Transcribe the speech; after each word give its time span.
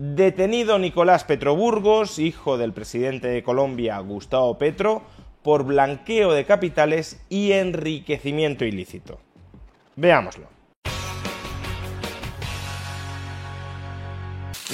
Detenido 0.00 0.78
Nicolás 0.78 1.24
Petroburgos, 1.24 2.20
hijo 2.20 2.56
del 2.56 2.72
presidente 2.72 3.26
de 3.26 3.42
Colombia, 3.42 3.98
Gustavo 3.98 4.56
Petro, 4.56 5.02
por 5.42 5.64
blanqueo 5.64 6.32
de 6.32 6.44
capitales 6.44 7.20
y 7.28 7.50
enriquecimiento 7.50 8.64
ilícito. 8.64 9.18
Veámoslo. 9.96 10.57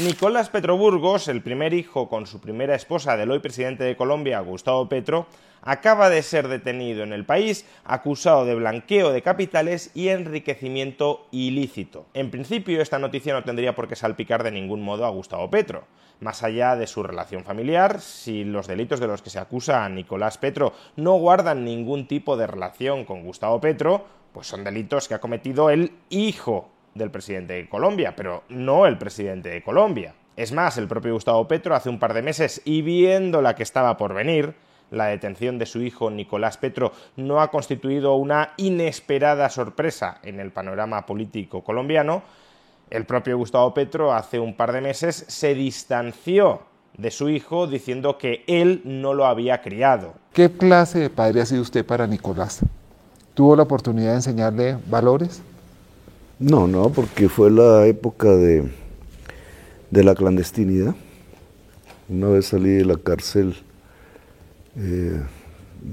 Nicolás 0.03 0.51
Petroburgos, 0.51 1.29
el 1.29 1.41
primer 1.41 1.73
hijo 1.73 2.09
con 2.09 2.27
su 2.27 2.41
primera 2.41 2.75
esposa 2.75 3.17
del 3.17 3.31
hoy 3.31 3.39
presidente 3.39 3.85
de 3.85 3.97
Colombia, 3.97 4.41
Gustavo 4.41 4.89
Petro, 4.89 5.29
acaba 5.63 6.11
de 6.11 6.23
ser 6.23 6.49
detenido 6.49 7.05
en 7.05 7.13
el 7.13 7.25
país 7.25 7.65
acusado 7.85 8.45
de 8.45 8.57
blanqueo 8.57 9.13
de 9.13 9.23
capitales 9.23 9.93
y 9.95 10.09
enriquecimiento 10.09 11.29
ilícito. 11.31 12.07
En 12.13 12.33
principio, 12.33 12.83
esta 12.83 12.99
noticia 12.99 13.35
no 13.35 13.45
tendría 13.45 13.77
por 13.77 13.87
qué 13.87 13.95
salpicar 13.95 14.43
de 14.43 14.51
ningún 14.51 14.83
modo 14.83 15.07
a 15.07 15.11
Gustavo 15.11 15.49
Petro. 15.49 15.85
Más 16.19 16.43
allá 16.43 16.75
de 16.75 16.89
su 16.89 17.05
relación 17.05 17.45
familiar, 17.45 18.01
si 18.01 18.43
los 18.43 18.67
delitos 18.67 18.99
de 18.99 19.07
los 19.07 19.23
que 19.23 19.31
se 19.31 19.39
acusa 19.39 19.85
a 19.85 19.89
Nicolás 19.89 20.39
Petro 20.39 20.73
no 20.97 21.13
guardan 21.15 21.65
ningún 21.65 22.09
tipo 22.09 22.37
de 22.37 22.49
relación 22.49 23.05
con 23.05 23.23
Gustavo 23.23 23.61
Petro, 23.61 24.05
pues 24.33 24.49
son 24.49 24.65
delitos 24.65 25.07
que 25.07 25.15
ha 25.15 25.21
cometido 25.21 25.71
el 25.71 25.93
hijo 26.11 26.74
del 26.95 27.11
presidente 27.11 27.55
de 27.55 27.69
Colombia, 27.69 28.15
pero 28.17 28.45
no 28.49 28.87
el 28.87 28.99
presidente 28.99 29.49
de 29.49 29.63
Colombia. 29.63 30.15
Es 30.37 30.53
más, 30.53 30.79
el 30.79 30.89
propio 30.89 31.15
Gustavo 31.15 31.47
Petro 31.47 31.75
hace 31.75 31.89
un 31.89 31.99
par 31.99 32.15
de 32.15 32.23
meses, 32.23 32.63
y 32.65 32.83
viendo 32.83 33.43
la 33.43 33.55
que 33.55 33.63
estaba 33.63 33.97
por 33.97 34.15
venir, 34.15 34.55
la 34.91 35.07
detención 35.07 35.59
de 35.59 35.67
su 35.67 35.81
hijo 35.81 36.11
Nicolás 36.11 36.57
Petro 36.57 36.93
no 37.17 37.41
ha 37.41 37.51
constituido 37.51 38.15
una 38.15 38.53
inesperada 38.57 39.49
sorpresa 39.51 40.19
en 40.23 40.41
el 40.41 40.51
panorama 40.51 41.07
político 41.07 41.63
colombiano, 41.63 42.23
el 42.91 43.07
propio 43.07 43.39
Gustavo 43.39 43.73
Petro 43.75 44.13
hace 44.13 44.39
un 44.39 44.55
par 44.55 44.73
de 44.73 44.81
meses 44.81 45.25
se 45.27 45.55
distanció 45.55 46.63
de 46.97 47.11
su 47.11 47.29
hijo 47.29 47.67
diciendo 47.67 48.19
que 48.19 48.45
él 48.47 48.83
no 48.85 49.15
lo 49.15 49.27
había 49.27 49.63
criado. 49.63 50.15
¿Qué 50.33 50.53
clase 50.53 51.01
de 51.01 51.11
padre 51.11 51.41
ha 51.41 51.47
sido 51.47 51.63
usted 51.63 51.85
para 51.85 52.07
Nicolás? 52.07 52.61
¿Tuvo 53.35 53.57
la 53.57 53.65
oportunidad 53.65 54.11
de 54.11 54.17
enseñarle 54.17 54.77
valores? 54.87 55.43
No, 56.39 56.67
no, 56.67 56.91
porque 56.91 57.29
fue 57.29 57.49
la 57.49 57.87
época 57.87 58.29
de, 58.29 58.69
de 59.91 60.03
la 60.03 60.17
clandestinidad. 60.17 60.97
Una 62.09 62.29
vez 62.29 62.47
salí 62.47 62.71
de 62.71 62.85
la 62.85 62.97
cárcel, 62.97 63.55
eh, 64.77 65.21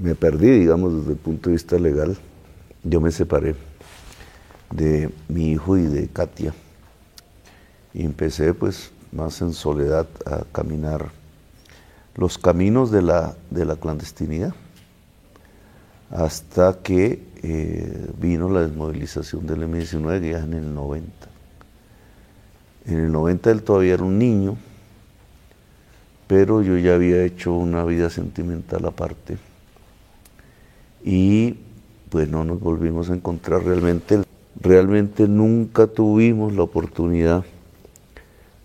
me 0.02 0.16
perdí, 0.16 0.50
digamos, 0.50 0.98
desde 0.98 1.12
el 1.12 1.18
punto 1.18 1.48
de 1.48 1.54
vista 1.54 1.78
legal. 1.78 2.16
Yo 2.82 3.00
me 3.00 3.12
separé 3.12 3.54
de 4.72 5.10
mi 5.28 5.52
hijo 5.52 5.78
y 5.78 5.82
de 5.82 6.08
Katia. 6.08 6.52
Y 7.94 8.04
empecé, 8.04 8.52
pues, 8.52 8.90
más 9.12 9.40
en 9.42 9.52
soledad 9.52 10.08
a 10.26 10.42
caminar 10.50 11.10
los 12.16 12.36
caminos 12.36 12.90
de 12.90 13.02
la, 13.02 13.36
de 13.50 13.64
la 13.64 13.76
clandestinidad 13.76 14.54
hasta 16.12 16.78
que 16.82 17.22
eh, 17.42 18.10
vino 18.20 18.48
la 18.50 18.60
desmovilización 18.60 19.46
del 19.46 19.62
M-19 19.64 20.30
ya 20.30 20.38
en 20.38 20.52
el 20.52 20.74
90. 20.74 21.10
En 22.86 22.98
el 22.98 23.12
90 23.12 23.50
él 23.50 23.62
todavía 23.62 23.94
era 23.94 24.04
un 24.04 24.18
niño, 24.18 24.56
pero 26.26 26.62
yo 26.62 26.76
ya 26.76 26.94
había 26.94 27.24
hecho 27.24 27.54
una 27.54 27.84
vida 27.84 28.10
sentimental 28.10 28.84
aparte 28.84 29.38
y 31.02 31.56
pues 32.10 32.28
no 32.28 32.44
nos 32.44 32.60
volvimos 32.60 33.10
a 33.10 33.14
encontrar 33.14 33.64
realmente. 33.64 34.22
Realmente 34.60 35.26
nunca 35.26 35.86
tuvimos 35.86 36.52
la 36.52 36.62
oportunidad 36.62 37.44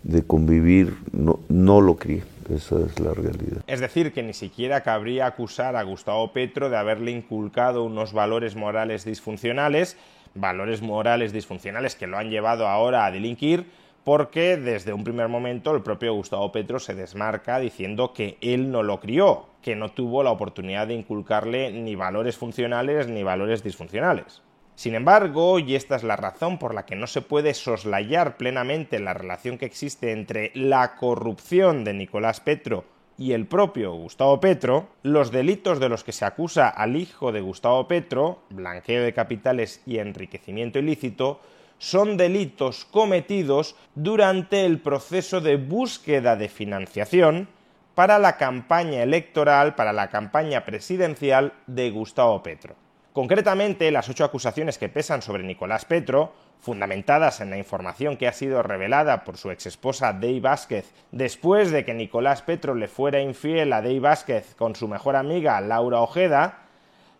de 0.02 0.22
convivir, 0.22 0.96
no, 1.12 1.40
no 1.48 1.80
lo 1.80 1.96
crié. 1.96 2.22
Es 2.48 2.70
la 3.00 3.12
realidad. 3.12 3.62
Es 3.66 3.80
decir, 3.80 4.12
que 4.12 4.22
ni 4.22 4.32
siquiera 4.32 4.82
cabría 4.82 5.26
acusar 5.26 5.76
a 5.76 5.82
Gustavo 5.82 6.32
Petro 6.32 6.70
de 6.70 6.78
haberle 6.78 7.10
inculcado 7.10 7.84
unos 7.84 8.12
valores 8.12 8.56
morales 8.56 9.04
disfuncionales, 9.04 9.96
valores 10.34 10.80
morales 10.80 11.32
disfuncionales 11.32 11.94
que 11.94 12.06
lo 12.06 12.16
han 12.16 12.30
llevado 12.30 12.66
ahora 12.66 13.04
a 13.04 13.10
delinquir, 13.10 13.66
porque 14.04 14.56
desde 14.56 14.94
un 14.94 15.04
primer 15.04 15.28
momento 15.28 15.74
el 15.74 15.82
propio 15.82 16.14
Gustavo 16.14 16.50
Petro 16.50 16.78
se 16.78 16.94
desmarca 16.94 17.58
diciendo 17.58 18.14
que 18.14 18.38
él 18.40 18.70
no 18.70 18.82
lo 18.82 19.00
crió, 19.00 19.46
que 19.60 19.76
no 19.76 19.90
tuvo 19.90 20.22
la 20.22 20.30
oportunidad 20.30 20.86
de 20.86 20.94
inculcarle 20.94 21.70
ni 21.72 21.94
valores 21.94 22.38
funcionales 22.38 23.08
ni 23.08 23.22
valores 23.22 23.62
disfuncionales. 23.62 24.40
Sin 24.78 24.94
embargo, 24.94 25.58
y 25.58 25.74
esta 25.74 25.96
es 25.96 26.04
la 26.04 26.14
razón 26.14 26.56
por 26.56 26.72
la 26.72 26.86
que 26.86 26.94
no 26.94 27.08
se 27.08 27.20
puede 27.20 27.52
soslayar 27.54 28.36
plenamente 28.36 29.00
la 29.00 29.12
relación 29.12 29.58
que 29.58 29.66
existe 29.66 30.12
entre 30.12 30.52
la 30.54 30.94
corrupción 30.94 31.82
de 31.82 31.94
Nicolás 31.94 32.38
Petro 32.38 32.84
y 33.18 33.32
el 33.32 33.48
propio 33.48 33.92
Gustavo 33.94 34.38
Petro, 34.38 34.86
los 35.02 35.32
delitos 35.32 35.80
de 35.80 35.88
los 35.88 36.04
que 36.04 36.12
se 36.12 36.24
acusa 36.24 36.68
al 36.68 36.94
hijo 36.94 37.32
de 37.32 37.40
Gustavo 37.40 37.88
Petro, 37.88 38.44
blanqueo 38.50 39.02
de 39.02 39.12
capitales 39.12 39.82
y 39.84 39.98
enriquecimiento 39.98 40.78
ilícito, 40.78 41.40
son 41.78 42.16
delitos 42.16 42.84
cometidos 42.84 43.74
durante 43.96 44.64
el 44.64 44.78
proceso 44.78 45.40
de 45.40 45.56
búsqueda 45.56 46.36
de 46.36 46.48
financiación 46.48 47.48
para 47.96 48.20
la 48.20 48.36
campaña 48.36 49.02
electoral, 49.02 49.74
para 49.74 49.92
la 49.92 50.08
campaña 50.08 50.64
presidencial 50.64 51.52
de 51.66 51.90
Gustavo 51.90 52.44
Petro. 52.44 52.76
Concretamente, 53.18 53.90
las 53.90 54.08
ocho 54.08 54.22
acusaciones 54.22 54.78
que 54.78 54.88
pesan 54.88 55.22
sobre 55.22 55.42
Nicolás 55.42 55.84
Petro, 55.84 56.32
fundamentadas 56.60 57.40
en 57.40 57.50
la 57.50 57.58
información 57.58 58.16
que 58.16 58.28
ha 58.28 58.32
sido 58.32 58.62
revelada 58.62 59.24
por 59.24 59.38
su 59.38 59.50
exesposa 59.50 60.12
Dey 60.12 60.38
Vázquez 60.38 60.94
después 61.10 61.72
de 61.72 61.84
que 61.84 61.94
Nicolás 61.94 62.42
Petro 62.42 62.76
le 62.76 62.86
fuera 62.86 63.20
infiel 63.20 63.72
a 63.72 63.82
Dey 63.82 63.98
Vázquez 63.98 64.54
con 64.54 64.76
su 64.76 64.86
mejor 64.86 65.16
amiga 65.16 65.60
Laura 65.60 66.00
Ojeda, 66.00 66.60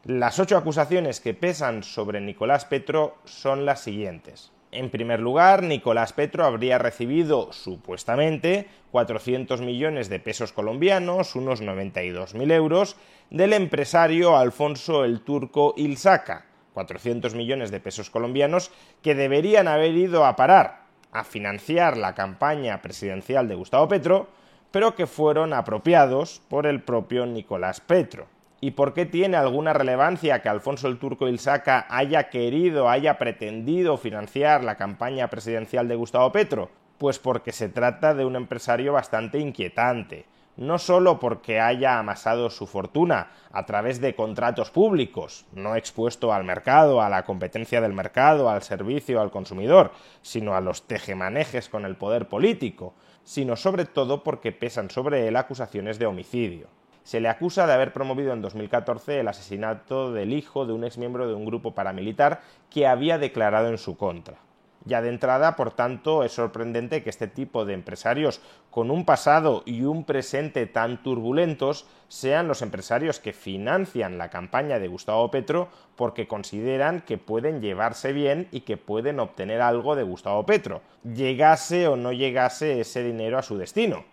las 0.04 0.38
ocho 0.38 0.56
acusaciones 0.56 1.18
que 1.18 1.34
pesan 1.34 1.82
sobre 1.82 2.20
Nicolás 2.20 2.64
Petro 2.64 3.16
son 3.24 3.66
las 3.66 3.80
siguientes. 3.80 4.52
En 4.70 4.90
primer 4.90 5.20
lugar, 5.20 5.62
Nicolás 5.62 6.12
Petro 6.12 6.44
habría 6.44 6.76
recibido, 6.76 7.52
supuestamente, 7.52 8.68
400 8.90 9.62
millones 9.62 10.10
de 10.10 10.20
pesos 10.20 10.52
colombianos, 10.52 11.34
unos 11.36 11.62
92.000 11.62 12.52
euros, 12.52 12.96
del 13.30 13.54
empresario 13.54 14.36
Alfonso 14.36 15.04
el 15.04 15.22
Turco 15.22 15.72
Ilsaca, 15.78 16.44
400 16.74 17.34
millones 17.34 17.70
de 17.70 17.80
pesos 17.80 18.10
colombianos 18.10 18.70
que 19.02 19.14
deberían 19.14 19.68
haber 19.68 19.94
ido 19.94 20.26
a 20.26 20.36
parar 20.36 20.82
a 21.12 21.24
financiar 21.24 21.96
la 21.96 22.14
campaña 22.14 22.82
presidencial 22.82 23.48
de 23.48 23.54
Gustavo 23.54 23.88
Petro, 23.88 24.28
pero 24.70 24.94
que 24.94 25.06
fueron 25.06 25.54
apropiados 25.54 26.42
por 26.48 26.66
el 26.66 26.82
propio 26.82 27.24
Nicolás 27.24 27.80
Petro 27.80 28.26
y 28.60 28.72
por 28.72 28.92
qué 28.92 29.06
tiene 29.06 29.36
alguna 29.36 29.72
relevancia 29.72 30.42
que 30.42 30.48
Alfonso 30.48 30.88
el 30.88 30.98
Turco 30.98 31.28
Ilsaca 31.28 31.86
haya 31.88 32.28
querido, 32.28 32.88
haya 32.88 33.16
pretendido 33.16 33.96
financiar 33.96 34.64
la 34.64 34.76
campaña 34.76 35.28
presidencial 35.28 35.86
de 35.86 35.94
Gustavo 35.94 36.32
Petro? 36.32 36.70
Pues 36.98 37.20
porque 37.20 37.52
se 37.52 37.68
trata 37.68 38.14
de 38.14 38.24
un 38.24 38.34
empresario 38.34 38.92
bastante 38.92 39.38
inquietante, 39.38 40.26
no 40.56 40.78
solo 40.78 41.20
porque 41.20 41.60
haya 41.60 42.00
amasado 42.00 42.50
su 42.50 42.66
fortuna 42.66 43.30
a 43.52 43.64
través 43.64 44.00
de 44.00 44.16
contratos 44.16 44.72
públicos, 44.72 45.46
no 45.52 45.76
expuesto 45.76 46.32
al 46.32 46.42
mercado, 46.42 47.00
a 47.00 47.08
la 47.08 47.24
competencia 47.24 47.80
del 47.80 47.92
mercado, 47.92 48.50
al 48.50 48.64
servicio 48.64 49.20
al 49.20 49.30
consumidor, 49.30 49.92
sino 50.20 50.56
a 50.56 50.60
los 50.60 50.88
tejemanejes 50.88 51.68
con 51.68 51.84
el 51.84 51.94
poder 51.94 52.26
político, 52.26 52.94
sino 53.22 53.54
sobre 53.54 53.84
todo 53.84 54.24
porque 54.24 54.50
pesan 54.50 54.90
sobre 54.90 55.28
él 55.28 55.36
acusaciones 55.36 56.00
de 56.00 56.06
homicidio 56.06 56.66
se 57.08 57.20
le 57.20 57.30
acusa 57.30 57.66
de 57.66 57.72
haber 57.72 57.94
promovido 57.94 58.34
en 58.34 58.42
2014 58.42 59.20
el 59.20 59.28
asesinato 59.28 60.12
del 60.12 60.34
hijo 60.34 60.66
de 60.66 60.74
un 60.74 60.84
exmiembro 60.84 61.26
de 61.26 61.32
un 61.32 61.46
grupo 61.46 61.72
paramilitar 61.72 62.42
que 62.68 62.86
había 62.86 63.16
declarado 63.16 63.68
en 63.70 63.78
su 63.78 63.96
contra. 63.96 64.36
Ya 64.84 65.00
de 65.00 65.08
entrada, 65.08 65.56
por 65.56 65.70
tanto, 65.70 66.22
es 66.22 66.32
sorprendente 66.32 67.02
que 67.02 67.08
este 67.08 67.26
tipo 67.26 67.64
de 67.64 67.72
empresarios 67.72 68.42
con 68.70 68.90
un 68.90 69.06
pasado 69.06 69.62
y 69.64 69.84
un 69.84 70.04
presente 70.04 70.66
tan 70.66 71.02
turbulentos 71.02 71.86
sean 72.08 72.46
los 72.46 72.60
empresarios 72.60 73.20
que 73.20 73.32
financian 73.32 74.18
la 74.18 74.28
campaña 74.28 74.78
de 74.78 74.88
Gustavo 74.88 75.30
Petro 75.30 75.70
porque 75.96 76.28
consideran 76.28 77.00
que 77.00 77.16
pueden 77.16 77.62
llevarse 77.62 78.12
bien 78.12 78.48
y 78.52 78.60
que 78.60 78.76
pueden 78.76 79.18
obtener 79.18 79.62
algo 79.62 79.96
de 79.96 80.02
Gustavo 80.02 80.44
Petro, 80.44 80.82
llegase 81.04 81.88
o 81.88 81.96
no 81.96 82.12
llegase 82.12 82.80
ese 82.80 83.02
dinero 83.02 83.38
a 83.38 83.42
su 83.42 83.56
destino. 83.56 84.04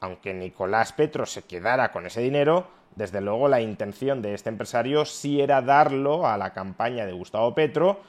Aunque 0.00 0.34
Nicolás 0.34 0.92
Petro 0.92 1.26
se 1.26 1.42
quedara 1.42 1.92
con 1.92 2.06
ese 2.06 2.20
dinero, 2.20 2.66
desde 2.96 3.20
luego 3.20 3.48
la 3.48 3.60
intención 3.60 4.22
de 4.22 4.34
este 4.34 4.50
empresario 4.50 5.04
sí 5.04 5.40
era 5.40 5.62
darlo 5.62 6.26
a 6.26 6.38
la 6.38 6.52
campaña 6.52 7.06
de 7.06 7.12
Gustavo 7.12 7.54
Petro, 7.54 8.00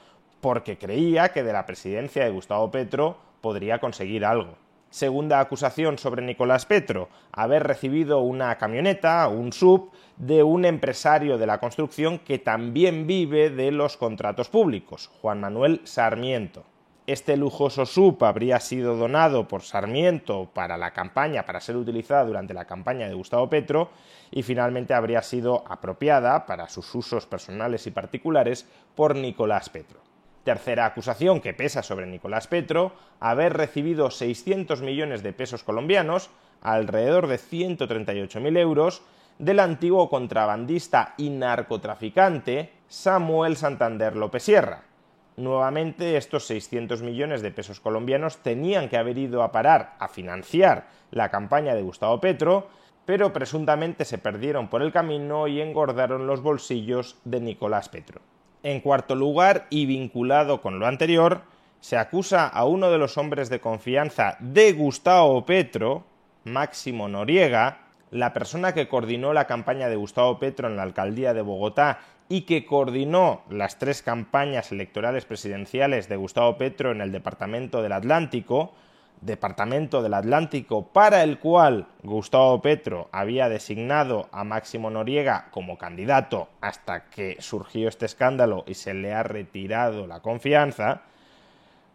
porque 0.42 0.78
creía 0.78 1.30
que 1.30 1.44
de 1.44 1.54
la 1.54 1.66
presidencia 1.66 2.24
de 2.24 2.32
Gustavo 2.32 2.70
Petro 2.70 3.18
podría 3.42 3.80
conseguir 3.80 4.26
algo. 4.26 4.56
Segunda 4.90 5.40
acusación 5.40 5.98
sobre 5.98 6.22
Nicolás 6.22 6.66
Petro, 6.66 7.10
haber 7.32 7.64
recibido 7.64 8.20
una 8.20 8.56
camioneta, 8.58 9.28
un 9.28 9.52
sub, 9.52 9.92
de 10.18 10.44
un 10.44 10.64
empresario 10.64 11.38
de 11.38 11.48
la 11.48 11.60
construcción 11.60 12.20
que 12.20 12.40
también 12.40 13.06
vive 13.06 13.50
de 13.50 13.72
los 13.72 13.98
contratos 13.98 14.48
públicos, 14.50 15.12
Juan 15.22 15.42
Manuel 15.42 15.82
Sarmiento. 15.84 16.64
Este 17.08 17.38
lujoso 17.38 17.86
sub 17.86 18.24
habría 18.24 18.60
sido 18.60 18.96
donado 18.96 19.48
por 19.48 19.62
Sarmiento 19.62 20.50
para 20.52 20.76
la 20.76 20.90
campaña, 20.90 21.46
para 21.46 21.62
ser 21.62 21.78
utilizada 21.78 22.26
durante 22.26 22.56
la 22.56 22.66
campaña 22.66 23.08
de 23.08 23.14
Gustavo 23.14 23.48
Petro, 23.48 23.92
y 24.32 24.42
finalmente 24.42 24.96
habría 24.96 25.22
sido 25.22 25.64
apropiada 25.68 26.48
para 26.48 26.68
sus 26.68 26.96
usos 26.96 27.28
personales 27.28 27.86
y 27.86 27.92
particulares 27.92 28.68
por 28.96 29.16
Nicolás 29.16 29.70
Petro. 29.70 30.00
Tercera 30.44 30.88
acusación 30.88 31.42
que 31.42 31.54
pesa 31.54 31.84
sobre 31.84 32.08
Nicolás 32.08 32.48
Petro, 32.48 32.94
haber 33.20 33.54
recibido 33.54 34.10
600 34.10 34.82
millones 34.82 35.22
de 35.22 35.32
pesos 35.32 35.64
colombianos, 35.64 36.32
alrededor 36.64 37.28
de 37.28 37.38
138.000 37.38 38.58
euros, 38.58 39.04
del 39.38 39.60
antiguo 39.60 40.10
contrabandista 40.10 41.14
y 41.18 41.30
narcotraficante 41.30 42.72
Samuel 42.88 43.58
Santander 43.58 44.16
López 44.16 44.42
Sierra. 44.42 44.95
Nuevamente, 45.38 46.16
estos 46.16 46.48
600 46.48 47.02
millones 47.02 47.42
de 47.42 47.52
pesos 47.52 47.82
colombianos 47.82 48.38
tenían 48.38 48.88
que 48.88 48.98
haber 48.98 49.18
ido 49.18 49.44
a 49.44 49.52
parar 49.52 49.96
a 50.00 50.08
financiar 50.08 50.88
la 51.12 51.30
campaña 51.30 51.76
de 51.76 51.82
Gustavo 51.82 52.22
Petro, 52.22 52.70
pero 53.06 53.34
presuntamente 53.34 54.06
se 54.06 54.18
perdieron 54.18 54.70
por 54.70 54.82
el 54.82 54.94
camino 54.94 55.48
y 55.48 55.60
engordaron 55.60 56.26
los 56.26 56.42
bolsillos 56.42 57.18
de 57.26 57.42
Nicolás 57.42 57.90
Petro. 57.90 58.22
En 58.64 58.80
cuarto 58.80 59.14
lugar, 59.14 59.68
y 59.70 59.86
vinculado 59.86 60.62
con 60.62 60.80
lo 60.80 60.88
anterior, 60.88 61.42
se 61.82 61.98
acusa 61.98 62.48
a 62.48 62.66
uno 62.66 62.90
de 62.90 62.98
los 62.98 63.18
hombres 63.18 63.50
de 63.50 63.60
confianza 63.60 64.38
de 64.40 64.72
Gustavo 64.72 65.46
Petro, 65.46 66.06
Máximo 66.46 67.08
Noriega, 67.08 67.86
la 68.10 68.34
persona 68.34 68.74
que 68.74 68.88
coordinó 68.88 69.34
la 69.34 69.46
campaña 69.46 69.90
de 69.90 69.98
Gustavo 69.98 70.40
Petro 70.40 70.68
en 70.68 70.78
la 70.78 70.84
alcaldía 70.84 71.34
de 71.34 71.42
Bogotá 71.42 72.00
y 72.28 72.42
que 72.42 72.66
coordinó 72.66 73.42
las 73.50 73.78
tres 73.78 74.02
campañas 74.02 74.72
electorales 74.72 75.26
presidenciales 75.26 76.10
de 76.10 76.16
Gustavo 76.16 76.58
Petro 76.58 76.92
en 76.92 77.02
el 77.02 77.12
Departamento 77.12 77.82
del 77.82 77.92
Atlántico, 77.92 78.74
Departamento 79.22 80.02
del 80.02 80.14
Atlántico 80.14 80.88
para 80.88 81.24
el 81.24 81.40
cual 81.40 81.88
Gustavo 82.04 82.62
Petro 82.62 83.10
había 83.12 83.48
designado 83.48 84.28
a 84.32 84.44
Máximo 84.44 84.90
Noriega 84.90 85.48
como 85.52 85.78
candidato 85.78 86.50
hasta 86.62 87.06
que 87.06 87.38
surgió 87.40 87.88
este 87.88 88.06
escándalo 88.06 88.64
y 88.68 88.74
se 88.74 88.94
le 88.94 89.14
ha 89.14 89.24
retirado 89.24 90.06
la 90.06 90.20
confianza, 90.20 91.04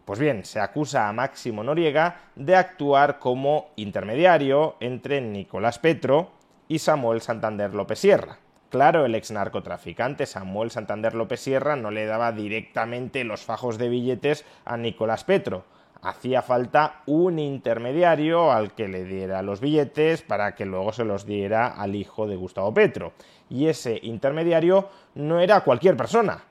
pues 0.05 0.19
bien, 0.19 0.43
se 0.45 0.59
acusa 0.59 1.07
a 1.07 1.13
Máximo 1.13 1.63
Noriega 1.63 2.21
de 2.35 2.55
actuar 2.55 3.19
como 3.19 3.69
intermediario 3.75 4.75
entre 4.79 5.21
Nicolás 5.21 5.77
Petro 5.77 6.31
y 6.67 6.79
Samuel 6.79 7.21
Santander 7.21 7.73
López 7.73 7.99
Sierra. 7.99 8.37
Claro, 8.71 9.05
el 9.05 9.15
ex 9.15 9.31
narcotraficante 9.31 10.25
Samuel 10.25 10.71
Santander 10.71 11.13
López 11.13 11.41
Sierra 11.41 11.75
no 11.75 11.91
le 11.91 12.05
daba 12.05 12.31
directamente 12.31 13.25
los 13.25 13.41
fajos 13.41 13.77
de 13.77 13.89
billetes 13.89 14.45
a 14.63 14.77
Nicolás 14.77 15.25
Petro, 15.25 15.65
hacía 16.01 16.41
falta 16.41 17.01
un 17.05 17.37
intermediario 17.37 18.49
al 18.49 18.73
que 18.73 18.87
le 18.87 19.03
diera 19.03 19.41
los 19.41 19.59
billetes 19.59 20.21
para 20.21 20.55
que 20.55 20.65
luego 20.65 20.93
se 20.93 21.03
los 21.03 21.25
diera 21.25 21.67
al 21.67 21.95
hijo 21.95 22.27
de 22.27 22.37
Gustavo 22.37 22.73
Petro. 22.73 23.11
Y 23.49 23.67
ese 23.67 23.99
intermediario 24.03 24.87
no 25.15 25.41
era 25.41 25.65
cualquier 25.65 25.97
persona, 25.97 26.41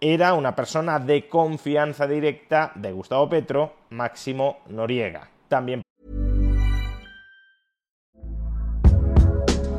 era 0.00 0.32
una 0.32 0.56
persona 0.56 0.98
de 0.98 1.28
confianza 1.28 2.06
directa 2.06 2.72
de 2.76 2.92
Gustavo 2.92 3.28
Petro, 3.28 3.74
Máximo 3.90 4.60
Noriega. 4.68 5.28
También 5.48 5.82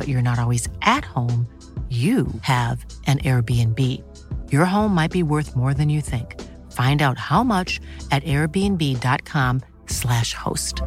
but 0.00 0.08
you're 0.08 0.22
not 0.22 0.38
always 0.38 0.66
at 0.80 1.04
home, 1.04 1.46
you 1.90 2.26
have 2.40 2.86
an 3.06 3.18
Airbnb. 3.18 4.02
Your 4.50 4.64
home 4.64 4.94
might 4.94 5.10
be 5.10 5.22
worth 5.22 5.54
more 5.54 5.74
than 5.74 5.90
you 5.90 6.00
think. 6.00 6.40
Find 6.72 7.02
out 7.02 7.18
how 7.18 7.42
much 7.42 7.82
at 8.10 8.24
airbnb.com/slash 8.24 10.34
host. 10.34 10.80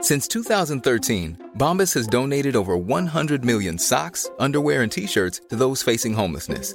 Since 0.00 0.26
2013, 0.28 1.50
Bombas 1.58 1.92
has 1.92 2.06
donated 2.06 2.56
over 2.56 2.78
100 2.78 3.44
million 3.44 3.78
socks, 3.78 4.30
underwear, 4.38 4.80
and 4.82 4.92
t 4.92 5.06
shirts 5.06 5.42
to 5.50 5.56
those 5.56 5.82
facing 5.82 6.14
homelessness. 6.14 6.74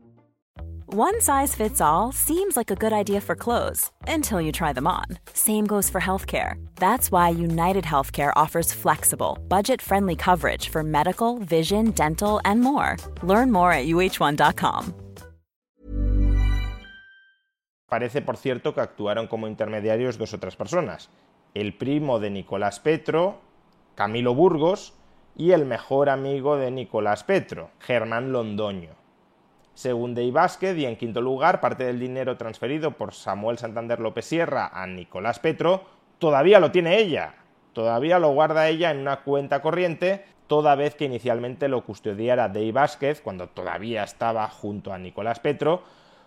One 0.93 1.21
size 1.21 1.55
fits 1.55 1.79
all 1.79 2.11
seems 2.11 2.57
like 2.57 2.69
a 2.69 2.75
good 2.75 2.91
idea 2.91 3.21
for 3.21 3.33
clothes 3.33 3.89
until 4.09 4.41
you 4.41 4.51
try 4.51 4.73
them 4.73 4.87
on. 4.87 5.05
Same 5.33 5.65
goes 5.65 5.89
for 5.89 6.01
healthcare. 6.01 6.55
That's 6.75 7.13
why 7.13 7.29
United 7.29 7.85
Healthcare 7.85 8.33
offers 8.35 8.73
flexible, 8.73 9.39
budget 9.47 9.81
friendly 9.81 10.17
coverage 10.17 10.67
for 10.67 10.83
medical, 10.83 11.39
vision, 11.39 11.91
dental, 11.91 12.41
and 12.43 12.59
more. 12.59 12.97
Learn 13.23 13.53
more 13.53 13.71
at 13.71 13.87
uh1.com. 13.87 14.93
Parece, 17.87 18.21
por 18.21 18.35
cierto, 18.35 18.73
que 18.73 18.81
actuaron 18.81 19.27
como 19.27 19.47
intermediarios 19.47 20.17
dos 20.17 20.33
otras 20.33 20.57
personas: 20.57 21.09
el 21.53 21.73
primo 21.73 22.19
de 22.19 22.31
Nicolás 22.31 22.81
Petro, 22.81 23.39
Camilo 23.95 24.35
Burgos, 24.35 24.93
y 25.37 25.51
el 25.51 25.65
mejor 25.65 26.09
amigo 26.09 26.57
de 26.57 26.69
Nicolás 26.69 27.23
Petro, 27.23 27.69
Germán 27.79 28.33
Londoño. 28.33 29.00
Según 29.81 30.13
Dey 30.13 30.29
Vázquez, 30.29 30.77
y 30.77 30.85
en 30.85 30.95
quinto 30.95 31.21
lugar, 31.21 31.59
parte 31.59 31.85
del 31.85 31.99
dinero 31.99 32.37
transferido 32.37 32.91
por 32.91 33.15
Samuel 33.15 33.57
Santander 33.57 33.99
López 33.99 34.25
Sierra 34.25 34.69
a 34.71 34.85
Nicolás 34.85 35.39
Petro 35.39 35.81
todavía 36.19 36.59
lo 36.59 36.69
tiene 36.69 36.99
ella, 36.99 37.33
todavía 37.73 38.19
lo 38.19 38.31
guarda 38.31 38.67
ella 38.67 38.91
en 38.91 38.99
una 38.99 39.21
cuenta 39.21 39.63
corriente, 39.63 40.23
toda 40.45 40.75
vez 40.75 40.93
que 40.93 41.05
inicialmente 41.05 41.67
lo 41.67 41.83
custodiara 41.83 42.47
Dey 42.47 42.71
Vázquez 42.71 43.21
cuando 43.21 43.49
todavía 43.49 44.03
estaba 44.03 44.47
junto 44.49 44.93
a 44.93 44.99
Nicolás 44.99 45.39
Petro, 45.39 45.81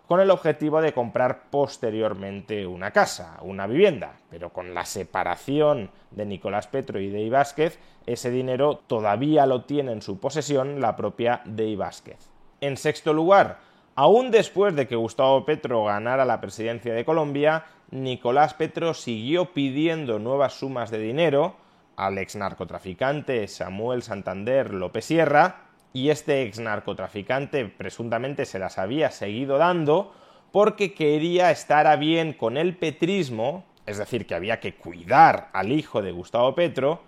con 0.09 0.19
el 0.19 0.33
objetivo 0.33 0.81
de 0.81 0.93
comprar 0.93 1.43
posteriormente 1.49 2.67
una 2.67 2.91
casa, 2.91 3.39
una 3.43 3.69
vivienda. 3.69 4.17
Pero 4.31 4.53
con 4.53 4.75
la 4.75 4.85
separación 4.85 5.93
de 6.11 6.27
Nicolás 6.27 6.67
Petro 6.67 6.99
y 6.99 7.09
Dey 7.09 7.31
Vázquez, 7.31 7.79
ese 8.05 8.33
dinero 8.33 8.81
todavía 8.89 9.47
lo 9.47 9.63
tiene 9.63 9.93
en 9.93 10.03
su 10.03 10.19
posesión 10.19 10.81
la 10.81 10.97
propia 10.97 11.41
Dey 11.45 11.77
Vázquez. 11.77 12.34
En 12.65 12.79
sexto 12.79 13.13
lugar, 13.13 13.59
aún 13.95 14.31
después 14.31 14.75
de 14.75 14.89
que 14.89 14.97
Gustavo 14.97 15.45
Petro 15.45 15.85
ganara 15.85 16.25
la 16.25 16.41
presidencia 16.41 16.95
de 16.95 17.05
Colombia, 17.05 17.67
Nicolás 17.91 18.55
Petro 18.55 18.95
siguió 18.95 19.53
pidiendo 19.53 20.19
nuevas 20.19 20.55
sumas 20.55 20.91
de 20.91 20.97
dinero 20.97 21.57
al 21.95 22.17
ex 22.17 22.37
narcotraficante 22.37 23.47
Samuel 23.49 24.03
Santander 24.03 24.73
López 24.73 25.05
Sierra 25.05 25.57
y 25.93 26.09
este 26.09 26.41
ex 26.45 26.59
narcotraficante 26.59 27.67
presuntamente 27.67 28.47
se 28.47 28.59
las 28.59 28.79
había 28.79 29.11
seguido 29.11 29.59
dando 29.59 30.15
porque 30.51 30.95
quería 30.95 31.51
estar 31.51 31.87
a 31.87 31.97
bien 31.97 32.33
con 32.33 32.57
el 32.57 32.79
petrismo, 32.79 33.67
es 33.85 33.99
decir, 33.99 34.27
que 34.27 34.37
había 34.37 34.59
que 34.59 34.75
cuidar 34.75 35.51
al 35.53 35.71
hijo 35.71 36.01
de 36.01 36.13
Gustavo 36.13 36.55
Petro, 36.55 37.03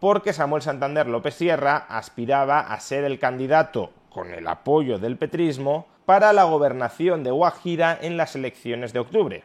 porque 0.00 0.32
Samuel 0.32 0.62
Santander 0.62 1.08
López 1.08 1.34
Sierra 1.34 1.76
aspiraba 1.90 2.60
a 2.60 2.80
ser 2.80 3.04
el 3.04 3.18
candidato 3.18 3.90
con 4.14 4.32
el 4.32 4.46
apoyo 4.46 5.00
del 5.00 5.18
petrismo 5.18 5.88
para 6.06 6.32
la 6.32 6.44
gobernación 6.44 7.24
de 7.24 7.32
Guajira 7.32 7.98
en 8.00 8.16
las 8.16 8.36
elecciones 8.36 8.92
de 8.92 9.00
octubre. 9.00 9.42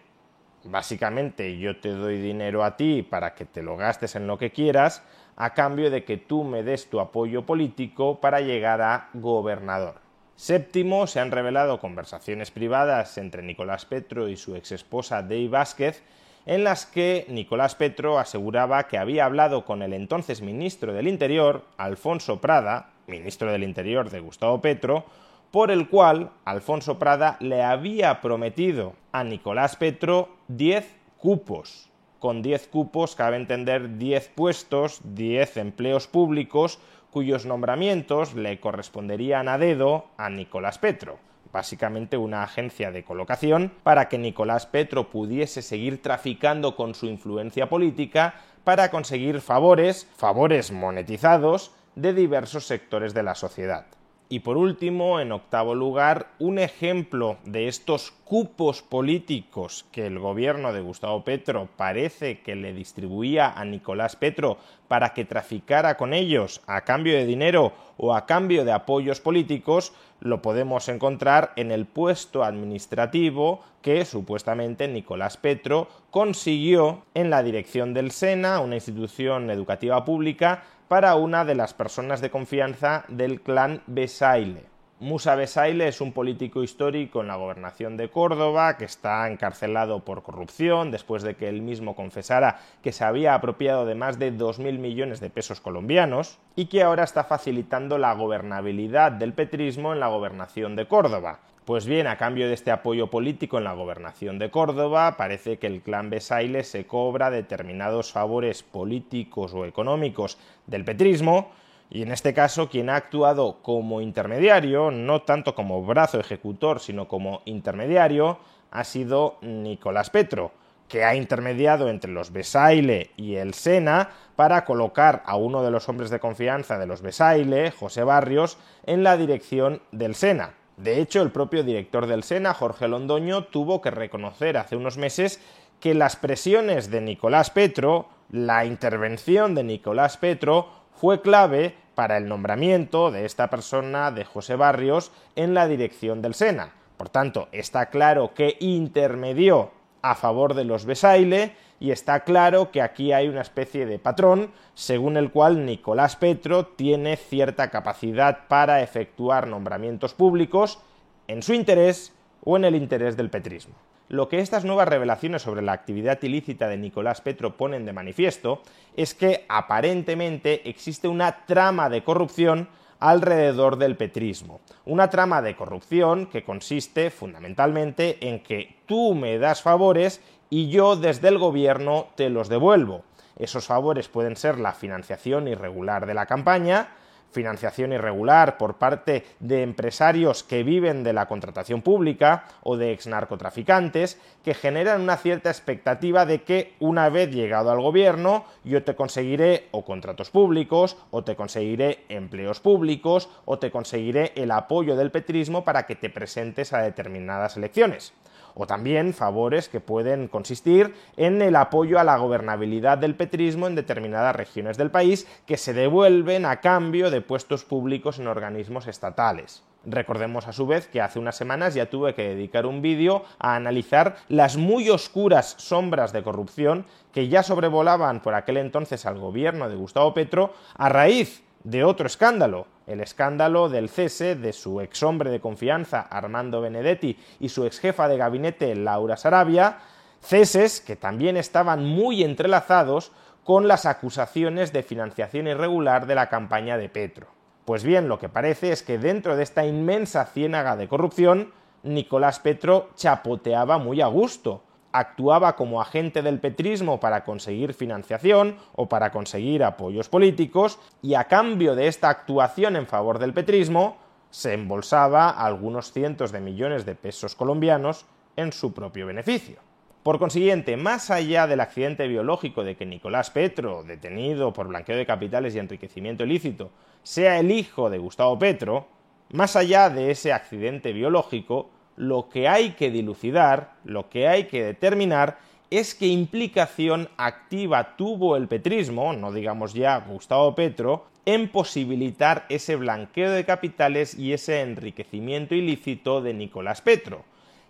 Básicamente 0.63 1.57
yo 1.57 1.79
te 1.79 1.89
doy 1.89 2.21
dinero 2.21 2.63
a 2.63 2.77
ti 2.77 3.01
para 3.01 3.33
que 3.33 3.45
te 3.45 3.63
lo 3.63 3.77
gastes 3.77 4.15
en 4.15 4.27
lo 4.27 4.37
que 4.37 4.51
quieras, 4.51 5.03
a 5.37 5.55
cambio 5.55 5.89
de 5.89 6.03
que 6.03 6.17
tú 6.17 6.43
me 6.43 6.61
des 6.61 6.87
tu 6.87 6.99
apoyo 6.99 7.47
político 7.47 8.21
para 8.21 8.41
llegar 8.41 8.81
a 8.81 9.09
gobernador. 9.13 9.95
Séptimo, 10.35 11.07
se 11.07 11.19
han 11.19 11.31
revelado 11.31 11.79
conversaciones 11.79 12.51
privadas 12.51 13.17
entre 13.17 13.41
Nicolás 13.41 13.85
Petro 13.85 14.29
y 14.29 14.37
su 14.37 14.55
exesposa 14.55 15.23
Dey 15.23 15.47
Vázquez, 15.47 16.03
en 16.45 16.63
las 16.63 16.85
que 16.85 17.25
Nicolás 17.27 17.75
Petro 17.75 18.19
aseguraba 18.19 18.87
que 18.87 18.97
había 18.97 19.25
hablado 19.25 19.65
con 19.65 19.81
el 19.81 19.93
entonces 19.93 20.41
ministro 20.41 20.93
del 20.93 21.07
Interior, 21.07 21.65
Alfonso 21.77 22.39
Prada, 22.39 22.91
ministro 23.09 23.51
del 23.51 23.63
Interior 23.63 24.09
de 24.09 24.19
Gustavo 24.21 24.61
Petro, 24.61 25.05
por 25.51 25.71
el 25.71 25.89
cual 25.89 26.31
Alfonso 26.45 26.99
Prada 26.99 27.37
le 27.39 27.63
había 27.63 28.21
prometido 28.21 28.93
a 29.11 29.23
Nicolás 29.23 29.75
Petro 29.75 30.29
10 30.47 30.95
cupos. 31.17 31.89
Con 32.19 32.41
10 32.41 32.67
cupos 32.67 33.15
cabe 33.15 33.37
entender 33.37 33.97
10 33.97 34.29
puestos, 34.35 35.01
10 35.03 35.57
empleos 35.57 36.07
públicos 36.07 36.79
cuyos 37.11 37.45
nombramientos 37.45 38.35
le 38.35 38.59
corresponderían 38.59 39.47
a 39.47 39.57
dedo 39.57 40.05
a 40.17 40.29
Nicolás 40.29 40.77
Petro. 40.77 41.17
Básicamente 41.51 42.17
una 42.17 42.43
agencia 42.43 42.91
de 42.91 43.03
colocación 43.03 43.71
para 43.81 44.07
que 44.07 44.19
Nicolás 44.19 44.67
Petro 44.67 45.09
pudiese 45.09 45.63
seguir 45.63 46.01
traficando 46.01 46.75
con 46.75 46.93
su 46.93 47.07
influencia 47.07 47.67
política 47.69 48.35
para 48.63 48.91
conseguir 48.91 49.41
favores, 49.41 50.07
favores 50.15 50.71
monetizados, 50.71 51.71
de 52.01 52.13
diversos 52.13 52.65
sectores 52.65 53.13
de 53.13 53.23
la 53.23 53.35
sociedad. 53.35 53.85
Y 54.31 54.41
por 54.41 54.57
último, 54.57 55.19
en 55.19 55.31
octavo 55.31 55.73
lugar, 55.73 56.27
un 56.37 56.59
ejemplo 56.59 57.37
de 57.45 57.67
estos 57.67 58.11
cupos 58.25 58.83
políticos 58.83 59.87
que 59.91 60.05
el 60.05 60.19
gobierno 60.19 60.71
de 60.71 60.81
Gustavo 60.81 61.23
Petro 61.23 61.67
parece 61.75 62.41
que 62.41 62.55
le 62.55 62.71
distribuía 62.71 63.49
a 63.49 63.65
Nicolás 63.65 64.15
Petro 64.15 64.59
para 64.87 65.15
que 65.15 65.25
traficara 65.25 65.97
con 65.97 66.13
ellos 66.13 66.61
a 66.67 66.81
cambio 66.81 67.15
de 67.15 67.25
dinero 67.25 67.73
o 67.97 68.13
a 68.13 68.27
cambio 68.27 68.65
de 68.65 68.71
apoyos 68.71 69.19
políticos, 69.19 69.93
lo 70.19 70.43
podemos 70.43 70.89
encontrar 70.89 71.51
en 71.55 71.71
el 71.71 71.87
puesto 71.87 72.43
administrativo 72.43 73.63
que 73.81 74.05
supuestamente 74.05 74.87
Nicolás 74.87 75.37
Petro 75.37 75.87
consiguió 76.11 77.03
en 77.15 77.31
la 77.31 77.41
dirección 77.41 77.95
del 77.95 78.11
SENA, 78.11 78.59
una 78.59 78.75
institución 78.75 79.49
educativa 79.49 80.05
pública, 80.05 80.63
para 80.89 81.15
una 81.15 81.45
de 81.45 81.53
las 81.53 81.75
personas 81.75 82.19
de 82.19 82.31
confianza 82.31 83.05
del 83.09 83.41
clan 83.41 83.83
Besaile. 83.85 84.65
Musa 84.99 85.35
Besaile 85.35 85.87
es 85.87 86.01
un 86.01 86.11
político 86.11 86.63
histórico 86.63 87.21
en 87.21 87.27
la 87.27 87.35
gobernación 87.35 87.95
de 87.95 88.09
Córdoba 88.09 88.75
que 88.75 88.85
está 88.85 89.29
encarcelado 89.29 90.03
por 90.03 90.23
corrupción 90.23 90.89
después 90.89 91.21
de 91.21 91.35
que 91.35 91.47
él 91.47 91.61
mismo 91.61 91.95
confesara 91.95 92.59
que 92.81 92.91
se 92.91 93.03
había 93.03 93.35
apropiado 93.35 93.85
de 93.85 93.93
más 93.93 94.17
de 94.17 94.33
2.000 94.33 94.79
millones 94.79 95.19
de 95.19 95.29
pesos 95.29 95.61
colombianos 95.61 96.39
y 96.55 96.65
que 96.65 96.81
ahora 96.81 97.03
está 97.03 97.23
facilitando 97.23 97.99
la 97.99 98.13
gobernabilidad 98.13 99.11
del 99.11 99.33
petrismo 99.33 99.93
en 99.93 99.99
la 99.99 100.07
gobernación 100.07 100.75
de 100.75 100.87
Córdoba. 100.87 101.39
Pues 101.69 101.85
bien, 101.85 102.07
a 102.07 102.17
cambio 102.17 102.47
de 102.47 102.55
este 102.55 102.71
apoyo 102.71 103.11
político 103.11 103.59
en 103.59 103.63
la 103.63 103.73
gobernación 103.73 104.39
de 104.39 104.49
Córdoba, 104.49 105.17
parece 105.17 105.59
que 105.59 105.67
el 105.67 105.83
clan 105.83 106.09
Besaile 106.09 106.63
se 106.63 106.87
cobra 106.87 107.29
determinados 107.29 108.11
favores 108.11 108.63
políticos 108.63 109.53
o 109.53 109.65
económicos 109.65 110.39
del 110.65 110.83
petrismo, 110.83 111.51
y 111.91 112.01
en 112.01 112.11
este 112.11 112.33
caso 112.33 112.69
quien 112.69 112.89
ha 112.89 112.95
actuado 112.95 113.61
como 113.61 114.01
intermediario, 114.01 114.89
no 114.89 115.21
tanto 115.21 115.53
como 115.53 115.83
brazo 115.83 116.19
ejecutor, 116.19 116.79
sino 116.79 117.07
como 117.07 117.43
intermediario, 117.45 118.39
ha 118.71 118.83
sido 118.83 119.37
Nicolás 119.41 120.09
Petro, 120.09 120.51
que 120.87 121.03
ha 121.03 121.13
intermediado 121.13 121.87
entre 121.89 122.11
los 122.11 122.33
Besaile 122.33 123.11
y 123.15 123.35
el 123.35 123.53
Sena 123.53 124.09
para 124.35 124.65
colocar 124.65 125.21
a 125.23 125.35
uno 125.35 125.61
de 125.61 125.69
los 125.69 125.87
hombres 125.87 126.09
de 126.09 126.19
confianza 126.19 126.79
de 126.79 126.87
los 126.87 127.03
Besaile, 127.03 127.69
José 127.69 128.03
Barrios, 128.03 128.57
en 128.87 129.03
la 129.03 129.17
dirección 129.17 129.83
del 129.91 130.15
Sena. 130.15 130.55
De 130.79 131.01
hecho, 131.01 131.21
el 131.21 131.31
propio 131.31 131.63
director 131.63 132.07
del 132.07 132.23
Sena, 132.23 132.53
Jorge 132.53 132.87
Londoño, 132.87 133.43
tuvo 133.43 133.81
que 133.81 133.91
reconocer 133.91 134.55
hace 134.55 134.77
unos 134.77 134.97
meses 134.97 135.41
que 135.81 135.93
las 135.93 136.15
presiones 136.15 136.89
de 136.89 137.01
Nicolás 137.01 137.49
Petro, 137.49 138.07
la 138.31 138.63
intervención 138.63 139.55
de 139.55 139.65
Nicolás 139.65 140.15
Petro, 140.15 140.69
fue 140.95 141.21
clave 141.21 141.75
para 141.95 142.15
el 142.15 142.29
nombramiento 142.29 143.11
de 143.11 143.25
esta 143.25 143.49
persona, 143.49 144.11
de 144.11 144.23
José 144.23 144.55
Barrios, 144.55 145.11
en 145.35 145.53
la 145.53 145.67
dirección 145.67 146.21
del 146.21 146.33
Sena. 146.33 146.71
Por 146.95 147.09
tanto, 147.09 147.49
está 147.51 147.87
claro 147.87 148.33
que 148.33 148.55
intermedió 148.61 149.71
a 150.01 150.15
favor 150.15 150.53
de 150.53 150.63
los 150.63 150.85
Besaile 150.85 151.55
y 151.79 151.91
está 151.91 152.23
claro 152.23 152.71
que 152.71 152.81
aquí 152.81 153.13
hay 153.13 153.27
una 153.27 153.41
especie 153.41 153.85
de 153.85 153.99
patrón 153.99 154.51
según 154.73 155.17
el 155.17 155.31
cual 155.31 155.65
Nicolás 155.65 156.15
Petro 156.15 156.65
tiene 156.65 157.15
cierta 157.15 157.69
capacidad 157.69 158.47
para 158.47 158.81
efectuar 158.81 159.47
nombramientos 159.47 160.13
públicos 160.13 160.79
en 161.27 161.41
su 161.43 161.53
interés 161.53 162.13
o 162.43 162.57
en 162.57 162.65
el 162.65 162.75
interés 162.75 163.15
del 163.15 163.29
petrismo. 163.29 163.75
Lo 164.09 164.27
que 164.27 164.39
estas 164.39 164.65
nuevas 164.65 164.87
revelaciones 164.87 165.43
sobre 165.43 165.61
la 165.61 165.71
actividad 165.71 166.17
ilícita 166.23 166.67
de 166.67 166.77
Nicolás 166.77 167.21
Petro 167.21 167.55
ponen 167.57 167.85
de 167.85 167.93
manifiesto 167.93 168.63
es 168.97 169.13
que 169.13 169.45
aparentemente 169.47 170.67
existe 170.67 171.07
una 171.07 171.45
trama 171.45 171.89
de 171.89 172.03
corrupción 172.03 172.69
alrededor 172.99 173.77
del 173.77 173.95
petrismo. 173.95 174.59
Una 174.85 175.09
trama 175.09 175.41
de 175.41 175.55
corrupción 175.55 176.27
que 176.27 176.43
consiste 176.43 177.09
fundamentalmente 177.09 178.27
en 178.27 178.43
que 178.43 178.77
tú 178.85 179.15
me 179.15 179.37
das 179.37 179.61
favores 179.61 180.21
y 180.49 180.69
yo 180.69 180.95
desde 180.95 181.29
el 181.29 181.37
gobierno 181.37 182.07
te 182.15 182.29
los 182.29 182.49
devuelvo. 182.49 183.03
Esos 183.37 183.67
favores 183.67 184.09
pueden 184.09 184.35
ser 184.35 184.59
la 184.59 184.73
financiación 184.73 185.47
irregular 185.47 186.05
de 186.05 186.13
la 186.13 186.25
campaña, 186.25 186.89
financiación 187.31 187.93
irregular 187.93 188.57
por 188.57 188.77
parte 188.77 189.25
de 189.39 189.63
empresarios 189.63 190.43
que 190.43 190.63
viven 190.63 191.03
de 191.03 191.13
la 191.13 191.27
contratación 191.27 191.81
pública 191.81 192.45
o 192.63 192.77
de 192.77 192.91
exnarcotraficantes 192.91 194.19
que 194.43 194.53
generan 194.53 195.01
una 195.01 195.17
cierta 195.17 195.49
expectativa 195.49 196.25
de 196.25 196.43
que 196.43 196.73
una 196.79 197.09
vez 197.09 197.31
llegado 197.31 197.71
al 197.71 197.81
gobierno 197.81 198.45
yo 198.63 198.83
te 198.83 198.95
conseguiré 198.95 199.67
o 199.71 199.85
contratos 199.85 200.29
públicos 200.29 200.97
o 201.11 201.23
te 201.23 201.35
conseguiré 201.35 202.05
empleos 202.09 202.59
públicos 202.59 203.29
o 203.45 203.59
te 203.59 203.71
conseguiré 203.71 204.33
el 204.35 204.51
apoyo 204.51 204.95
del 204.95 205.11
petrismo 205.11 205.63
para 205.63 205.85
que 205.85 205.95
te 205.95 206.09
presentes 206.09 206.73
a 206.73 206.81
determinadas 206.81 207.57
elecciones 207.57 208.13
o 208.55 208.67
también 208.67 209.13
favores 209.13 209.69
que 209.69 209.79
pueden 209.79 210.27
consistir 210.27 210.93
en 211.17 211.41
el 211.41 211.55
apoyo 211.55 211.99
a 211.99 212.03
la 212.03 212.17
gobernabilidad 212.17 212.97
del 212.97 213.15
petrismo 213.15 213.67
en 213.67 213.75
determinadas 213.75 214.35
regiones 214.35 214.77
del 214.77 214.91
país 214.91 215.27
que 215.45 215.57
se 215.57 215.73
devuelven 215.73 216.45
a 216.45 216.61
cambio 216.61 217.11
de 217.11 217.21
puestos 217.21 217.63
públicos 217.63 218.19
en 218.19 218.27
organismos 218.27 218.87
estatales. 218.87 219.63
Recordemos 219.85 220.47
a 220.47 220.53
su 220.53 220.67
vez 220.67 220.87
que 220.87 221.01
hace 221.01 221.19
unas 221.19 221.37
semanas 221.37 221.73
ya 221.73 221.89
tuve 221.89 222.13
que 222.13 222.27
dedicar 222.29 222.65
un 222.65 222.81
vídeo 222.81 223.23
a 223.39 223.55
analizar 223.55 224.17
las 224.27 224.57
muy 224.57 224.89
oscuras 224.89 225.55
sombras 225.57 226.11
de 226.11 226.21
corrupción 226.21 226.85
que 227.13 227.29
ya 227.29 227.43
sobrevolaban 227.43 228.21
por 228.21 228.35
aquel 228.35 228.57
entonces 228.57 229.05
al 229.05 229.19
gobierno 229.19 229.69
de 229.69 229.75
Gustavo 229.75 230.13
Petro 230.13 230.53
a 230.75 230.89
raíz 230.89 231.43
de 231.63 231.83
otro 231.83 232.07
escándalo, 232.07 232.67
el 232.89 233.01
escándalo 233.01 233.69
del 233.69 233.87
cese 233.87 234.35
de 234.35 234.51
su 234.51 234.81
ex 234.81 235.03
hombre 235.03 235.29
de 235.29 235.39
confianza 235.39 236.01
Armando 236.01 236.59
Benedetti 236.59 237.17
y 237.39 237.49
su 237.49 237.65
ex 237.65 237.79
jefa 237.79 238.07
de 238.07 238.17
gabinete 238.17 238.75
Laura 238.75 239.15
Sarabia, 239.15 239.77
ceses 240.21 240.81
que 240.81 240.95
también 240.95 241.37
estaban 241.37 241.85
muy 241.85 242.23
entrelazados 242.23 243.11
con 243.43 243.67
las 243.67 243.85
acusaciones 243.85 244.73
de 244.73 244.83
financiación 244.83 245.47
irregular 245.47 246.07
de 246.07 246.15
la 246.15 246.29
campaña 246.29 246.77
de 246.77 246.89
Petro. 246.89 247.27
Pues 247.65 247.83
bien, 247.83 248.07
lo 248.07 248.17
que 248.17 248.29
parece 248.29 248.71
es 248.71 248.81
que 248.81 248.97
dentro 248.97 249.37
de 249.37 249.43
esta 249.43 249.65
inmensa 249.65 250.25
ciénaga 250.25 250.75
de 250.75 250.87
corrupción, 250.87 251.53
Nicolás 251.83 252.39
Petro 252.39 252.89
chapoteaba 252.95 253.77
muy 253.77 254.01
a 254.01 254.07
gusto, 254.07 254.63
actuaba 254.91 255.55
como 255.55 255.81
agente 255.81 256.21
del 256.21 256.39
petrismo 256.39 256.99
para 256.99 257.23
conseguir 257.23 257.73
financiación 257.73 258.57
o 258.75 258.89
para 258.89 259.11
conseguir 259.11 259.63
apoyos 259.63 260.09
políticos 260.09 260.79
y 261.01 261.13
a 261.13 261.25
cambio 261.25 261.75
de 261.75 261.87
esta 261.87 262.09
actuación 262.09 262.75
en 262.75 262.87
favor 262.87 263.19
del 263.19 263.33
petrismo 263.33 263.97
se 264.31 264.53
embolsaba 264.53 265.29
algunos 265.29 265.91
cientos 265.91 266.31
de 266.31 266.39
millones 266.39 266.85
de 266.85 266.95
pesos 266.95 267.35
colombianos 267.35 268.05
en 268.35 268.53
su 268.53 268.73
propio 268.73 269.07
beneficio. 269.07 269.57
Por 270.03 270.17
consiguiente, 270.17 270.77
más 270.77 271.11
allá 271.11 271.45
del 271.45 271.59
accidente 271.59 272.07
biológico 272.07 272.63
de 272.63 272.75
que 272.75 272.85
Nicolás 272.85 273.31
Petro, 273.31 273.83
detenido 273.83 274.53
por 274.53 274.67
blanqueo 274.67 274.95
de 274.95 275.05
capitales 275.05 275.55
y 275.55 275.59
enriquecimiento 275.59 276.23
ilícito, 276.23 276.71
sea 277.03 277.39
el 277.39 277.51
hijo 277.51 277.89
de 277.89 277.97
Gustavo 277.97 278.39
Petro, 278.39 278.87
más 279.31 279.55
allá 279.55 279.89
de 279.89 280.11
ese 280.11 280.31
accidente 280.31 280.93
biológico, 280.93 281.69
lo 281.99 282.29
que 282.29 282.47
hay 282.47 282.71
que 282.71 282.89
dilucidar, 282.89 283.73
lo 283.83 284.09
que 284.09 284.27
hay 284.27 284.45
que 284.45 284.63
determinar 284.63 285.37
es 285.69 285.93
qué 285.93 286.07
implicación 286.07 287.09
activa 287.17 287.95
tuvo 287.95 288.35
el 288.35 288.47
petrismo, 288.47 289.13
no 289.13 289.31
digamos 289.31 289.75
ya 289.75 289.99
Gustavo 289.99 290.55
Petro, 290.55 291.05
en 291.25 291.49
posibilitar 291.49 292.47
ese 292.49 292.75
blanqueo 292.75 293.29
de 293.29 293.45
capitales 293.45 294.17
y 294.17 294.33
ese 294.33 294.61
enriquecimiento 294.61 295.53
ilícito 295.53 296.21
de 296.21 296.33
Nicolás 296.33 296.81
Petro 296.81 297.23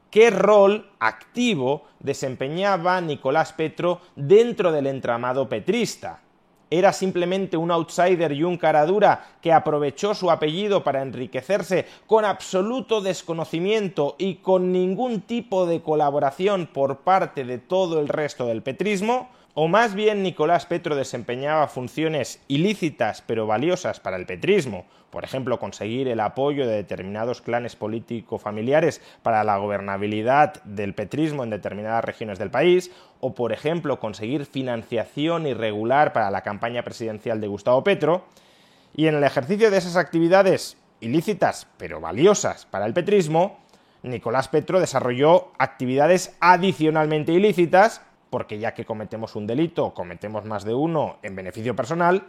qué 0.10 0.30
rol 0.30 0.90
activo 1.00 1.86
desempeñaba 2.00 3.02
Nicolás 3.02 3.54
Petro 3.54 4.02
dentro 4.16 4.72
del 4.72 4.88
entramado 4.88 5.48
petrista. 5.48 6.22
¿Era 6.72 6.94
simplemente 6.94 7.58
un 7.58 7.72
outsider 7.72 8.32
y 8.32 8.44
un 8.44 8.58
caradura 8.58 9.26
que 9.42 9.52
aprovechó 9.52 10.14
su 10.14 10.30
apellido 10.30 10.84
para 10.84 11.02
enriquecerse 11.02 11.88
con 12.06 12.26
absoluto 12.26 13.02
desconocimiento 13.02 14.16
y 14.20 14.36
con 14.36 14.72
ningún 14.72 15.22
tipo 15.22 15.66
de 15.66 15.82
colaboración 15.82 16.68
por 16.68 17.00
parte 17.00 17.44
de 17.44 17.58
todo 17.58 18.00
el 18.00 18.08
resto 18.08 18.46
del 18.46 18.62
petrismo? 18.62 19.30
¿O 19.56 19.68
más 19.68 19.96
bien 19.96 20.22
Nicolás 20.22 20.66
Petro 20.66 20.96
desempeñaba 20.96 21.68
funciones 21.68 22.40
ilícitas 22.48 23.24
pero 23.26 23.48
valiosas 23.48 24.00
para 24.00 24.16
el 24.16 24.26
petrismo, 24.26 24.86
por 25.10 25.24
ejemplo, 25.24 25.60
conseguir 25.60 26.08
el 26.08 26.20
apoyo 26.20 26.68
de 26.68 26.76
determinados 26.76 27.42
clanes 27.42 27.76
político-familiares 27.76 29.02
para 29.24 29.44
la 29.44 29.58
gobernabilidad 29.58 30.64
del 30.64 30.94
petrismo 30.94 31.44
en 31.44 31.50
determinadas 31.50 32.06
regiones 32.06 32.38
del 32.38 32.52
país, 32.52 32.92
o 33.20 33.34
por 33.34 33.52
ejemplo, 33.52 34.00
conseguir 34.00 34.46
financiación 34.46 35.48
irregular 35.48 36.14
para 36.14 36.30
la 36.30 36.42
campaña 36.42 36.84
presidencial 36.84 37.42
de 37.42 37.48
Gustavo 37.48 37.84
Petro, 37.84 38.26
y 38.96 39.08
en 39.08 39.16
el 39.16 39.24
ejercicio 39.24 39.72
de 39.72 39.78
esas 39.78 39.96
actividades 39.96 40.78
ilícitas 41.02 41.68
pero 41.78 42.00
valiosas 42.00 42.68
para 42.68 42.86
el 42.86 42.94
petrismo, 42.94 43.58
Nicolás 44.04 44.48
Petro 44.48 44.80
desarrolló 44.80 45.52
actividades 45.58 46.38
adicionalmente 46.40 47.34
ilícitas, 47.34 48.02
porque 48.30 48.60
ya 48.60 48.74
que 48.74 48.86
cometemos 48.86 49.36
un 49.36 49.48
delito, 49.48 49.94
cometemos 49.94 50.46
más 50.46 50.64
de 50.64 50.74
uno 50.74 51.18
en 51.24 51.36
beneficio 51.36 51.76
personal, 51.76 52.28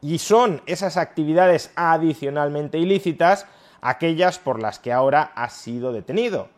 y 0.00 0.18
son 0.18 0.62
esas 0.66 0.96
actividades 0.96 1.72
adicionalmente 1.74 2.78
ilícitas 2.78 3.46
aquellas 3.80 4.38
por 4.38 4.60
las 4.60 4.78
que 4.78 4.92
ahora 4.92 5.32
ha 5.34 5.48
sido 5.50 5.92
detenido. 5.92 6.48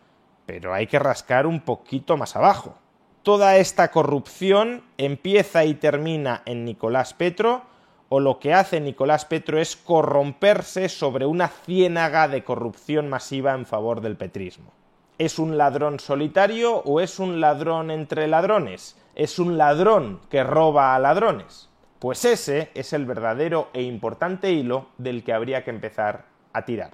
Pero 0.47 0.75
hay 0.75 0.87
que 0.87 0.99
rascar 0.99 1.47
un 1.47 1.61
poquito 1.61 2.17
más 2.17 2.37
abajo. 2.37 2.75
Toda 3.23 3.57
esta 3.57 3.91
corrupción 3.91 4.83
empieza 4.99 5.65
y 5.65 5.75
termina 5.75 6.43
en 6.47 6.65
Nicolás 6.65 7.15
Petro, 7.15 7.63
o 8.09 8.19
lo 8.19 8.41
que 8.41 8.55
hace 8.55 8.81
Nicolás 8.81 9.25
Petro 9.25 9.61
es 9.61 9.77
corromperse 9.77 10.89
sobre 10.89 11.27
una 11.27 11.49
ciénaga 11.49 12.27
de 12.27 12.43
corrupción 12.43 13.09
masiva 13.09 13.55
en 13.55 13.67
favor 13.67 14.01
del 14.01 14.17
petrismo. 14.17 14.73
¿Es 15.21 15.39
un 15.39 15.59
ladrón 15.59 16.01
solitario 16.01 16.77
o 16.77 16.99
es 16.99 17.19
un 17.19 17.43
ladrón 17.43 17.91
entre 17.91 18.27
ladrones? 18.27 18.97
¿Es 19.15 19.39
un 19.39 19.59
ladrón 19.59 20.19
que 20.31 20.43
roba 20.43 20.95
a 20.95 20.99
ladrones? 20.99 21.69
Pues 21.99 22.25
ese 22.25 22.71
es 22.73 22.95
el 22.95 23.05
verdadero 23.05 23.69
e 23.75 23.83
importante 23.83 24.51
hilo 24.51 24.87
del 24.97 25.23
que 25.23 25.35
habría 25.35 25.63
que 25.63 25.73
empezar 25.73 26.25
a 26.55 26.65
tirar. 26.65 26.93